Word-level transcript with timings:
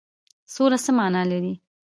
سوله 0.53 0.77
څه 0.85 0.91
معنی 0.97 1.23
لري؟ 1.31 1.53